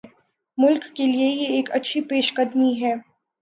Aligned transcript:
ملک 0.57 0.83
کیلئے 0.95 1.27
یہ 1.29 1.47
ایک 1.55 1.71
اچھی 1.71 2.01
پیش 2.09 2.33
قدمی 2.33 2.71
ہے۔ 2.81 2.93